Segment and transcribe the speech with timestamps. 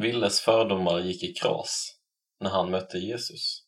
[0.00, 1.98] Villes fördomar gick i kras
[2.40, 3.66] när han mötte Jesus.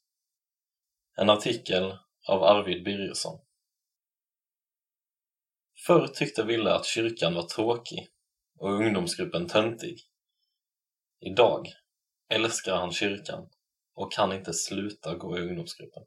[1.17, 3.41] En artikel av Arvid Birgersson.
[5.87, 8.09] Förr tyckte Ville att kyrkan var tråkig
[8.59, 9.99] och ungdomsgruppen töntig.
[11.21, 11.67] Idag
[12.29, 13.51] älskar han kyrkan
[13.95, 16.03] och kan inte sluta gå i ungdomsgruppen.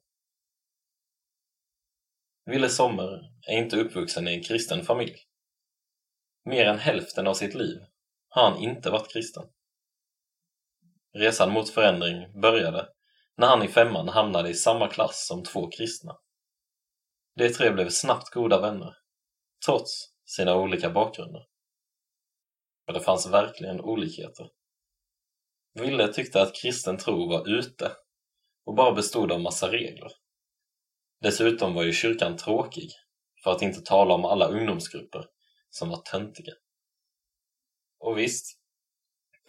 [2.46, 5.16] Ville Sommer är inte uppvuxen i en kristen familj.
[6.46, 7.78] Mer än hälften av sitt liv
[8.30, 9.44] har han inte varit kristen.
[11.14, 12.90] Resan mot förändring började
[13.38, 16.18] när han i femman hamnade i samma klass som två kristna.
[17.36, 18.98] De tre blev snabbt goda vänner,
[19.66, 21.46] trots sina olika bakgrunder.
[22.86, 24.50] För det fanns verkligen olikheter.
[25.74, 27.92] Ville tyckte att kristen tro var ute
[28.66, 30.12] och bara bestod av massa regler.
[31.22, 32.90] Dessutom var ju kyrkan tråkig,
[33.44, 35.26] för att inte tala om alla ungdomsgrupper
[35.70, 36.54] som var töntiga.
[38.00, 38.63] Och visst,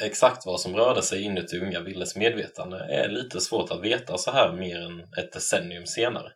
[0.02, 4.30] exakt vad som rörde sig inuti unga Willes medvetande är lite svårt att veta så
[4.30, 6.32] här mer än ett decennium senare.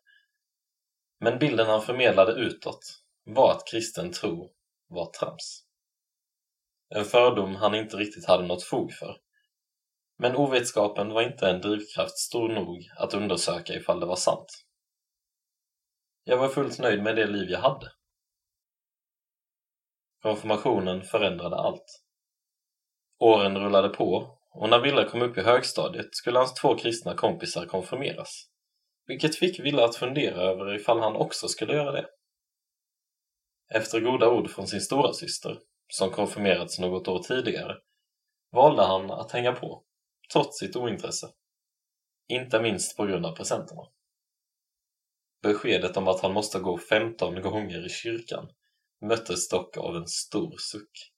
[1.20, 2.80] Men bilden han förmedlade utåt
[3.24, 4.52] var att kristen tro
[4.88, 5.64] var trams.
[6.94, 9.16] En fördom han inte riktigt hade något fog för.
[10.18, 14.64] Men ovetskapen var inte en drivkraft stor nog att undersöka ifall det var sant.
[16.24, 17.92] Jag var fullt nöjd med det liv jag hade.
[20.22, 22.07] Konfirmationen förändrade allt.
[23.18, 27.66] Åren rullade på och när Villa kom upp i högstadiet skulle hans två kristna kompisar
[27.66, 28.48] konfirmeras.
[29.06, 32.06] Vilket fick Villa att fundera över ifall han också skulle göra det.
[33.74, 35.58] Efter goda ord från sin stora syster,
[35.88, 37.76] som konfirmerats något år tidigare,
[38.52, 39.84] valde han att hänga på,
[40.32, 41.28] trots sitt ointresse.
[42.28, 43.82] Inte minst på grund av presenterna.
[45.42, 48.48] Beskedet om att han måste gå 15 gånger i kyrkan
[49.00, 51.12] möttes dock av en stor suck.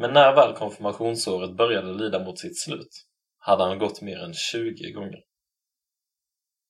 [0.00, 3.06] Men när väl konfirmationsåret började lida mot sitt slut
[3.38, 5.24] hade han gått mer än 20 gånger.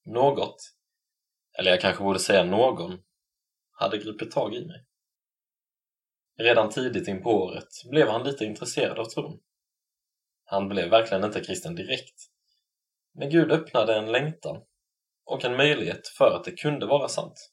[0.05, 0.57] Något,
[1.59, 2.99] eller jag kanske borde säga någon,
[3.71, 4.87] hade gripit tag i mig.
[6.39, 9.41] Redan tidigt in på året blev han lite intresserad av tron.
[10.45, 12.17] Han blev verkligen inte kristen direkt.
[13.15, 14.63] Men Gud öppnade en längtan
[15.25, 17.53] och en möjlighet för att det kunde vara sant.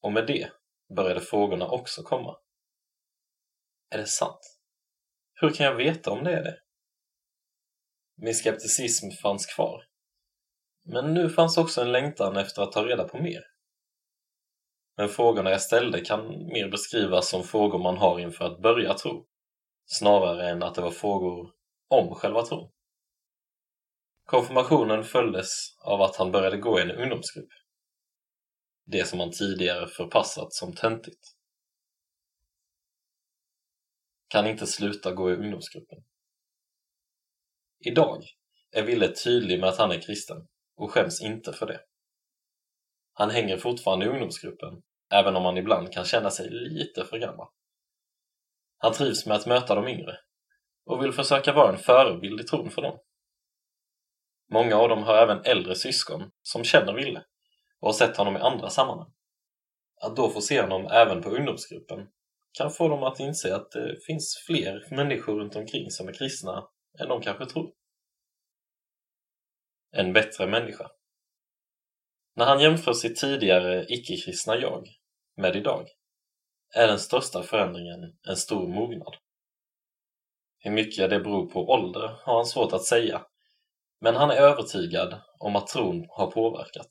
[0.00, 0.50] Och med det
[0.96, 2.36] började frågorna också komma.
[3.90, 4.55] Är det sant?
[5.40, 6.58] Hur kan jag veta om det är det?
[8.16, 9.84] Min skepticism fanns kvar.
[10.84, 13.44] Men nu fanns också en längtan efter att ta reda på mer.
[14.96, 19.26] Men frågorna jag ställde kan mer beskrivas som frågor man har inför att börja tro,
[19.86, 21.50] snarare än att det var frågor
[21.88, 22.70] om själva tron.
[24.24, 27.50] Konfirmationen följdes av att han började gå i en ungdomsgrupp.
[28.86, 31.35] Det som han tidigare förpassat som töntigt.
[34.28, 35.98] Kan inte sluta gå i ungdomsgruppen.
[37.78, 38.22] Idag
[38.72, 41.80] är Ville tydlig med att han är kristen och skäms inte för det.
[43.12, 44.82] Han hänger fortfarande i ungdomsgruppen,
[45.12, 47.48] även om han ibland kan känna sig lite för gammal.
[48.78, 50.18] Han trivs med att möta de yngre
[50.84, 52.98] och vill försöka vara en förebild i tron för dem.
[54.52, 57.24] Många av dem har även äldre syskon som känner Ville
[57.80, 59.12] och har sett honom i andra sammanhang.
[60.00, 62.08] Att då få se honom även på ungdomsgruppen
[62.56, 66.68] kan få dem att inse att det finns fler människor runt omkring som är kristna
[67.00, 67.72] än de kanske tror.
[69.92, 70.90] En bättre människa.
[72.34, 74.86] När han jämför sitt tidigare icke-kristna jag
[75.36, 75.88] med idag
[76.74, 79.16] är den största förändringen en stor mognad.
[80.58, 83.26] Hur mycket det beror på ålder har han svårt att säga,
[84.00, 86.88] men han är övertygad om att tron har påverkat.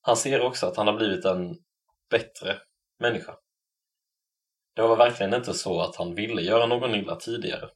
[0.00, 1.56] Han ser också att han har blivit en
[2.10, 2.58] bättre
[2.98, 3.36] människa.
[4.80, 7.70] Det var verkligen inte så att han ville göra någon illa tidigare.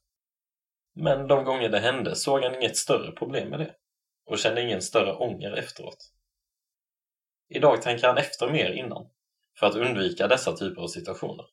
[0.95, 3.75] Men de gånger det hände såg han inget större problem med det
[4.27, 6.13] och kände ingen större ånger efteråt.
[7.49, 9.11] Idag tänker han efter mer innan
[9.59, 11.47] för att undvika dessa typer av situationer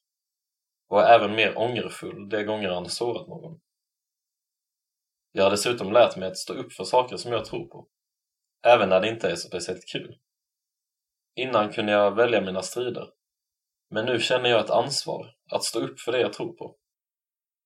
[0.87, 3.61] och är även mer ångerfull de gånger han sårat någon.
[5.31, 7.87] Jag har dessutom lärt mig att stå upp för saker som jag tror på,
[8.67, 10.19] även när det inte är så speciellt kul.
[11.35, 13.07] Innan kunde jag välja mina strider,
[13.91, 16.77] men nu känner jag ett ansvar att stå upp för det jag tror på.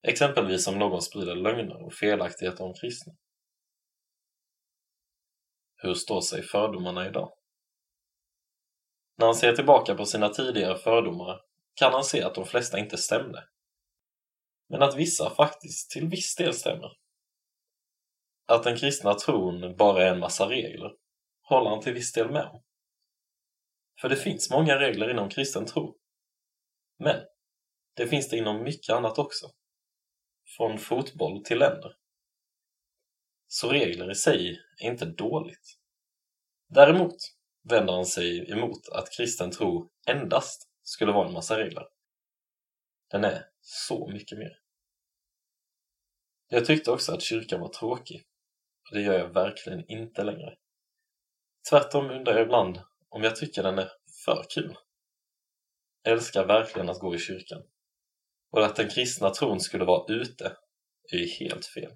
[0.07, 3.13] Exempelvis om någon sprider lögner och felaktigheter om kristna.
[5.75, 7.33] Hur står sig fördomarna idag?
[9.17, 11.41] När han ser tillbaka på sina tidigare fördomar
[11.75, 13.47] kan han se att de flesta inte stämde.
[14.69, 16.91] Men att vissa faktiskt till viss del stämmer.
[18.45, 20.91] Att den kristna tron bara är en massa regler
[21.41, 22.63] håller han till viss del med om.
[24.01, 25.97] För det finns många regler inom kristen tro.
[26.97, 27.25] Men
[27.95, 29.51] det finns det inom mycket annat också.
[30.57, 31.97] från fotboll till länder.
[33.47, 35.79] Så regler i sig är inte dåligt.
[36.67, 37.15] Däremot
[37.63, 41.87] vänder han sig emot att kristen tro endast skulle vara en massa regler.
[43.11, 44.59] Den är så mycket mer.
[46.47, 48.27] Jag tyckte också att kyrkan var tråkig.
[48.89, 50.57] Och det gör jag verkligen inte längre.
[51.69, 53.91] Tvärtom undrar jag ibland om jag tycker den är
[54.25, 54.77] för kul.
[56.05, 57.61] Älskar verkligen att gå i kyrkan.
[58.51, 60.57] Och att den kristna tron skulle vara ute
[61.11, 61.91] är ju helt fel.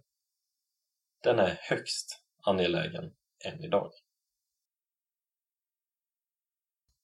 [1.24, 3.12] Den är högst angelägen
[3.46, 3.92] än idag.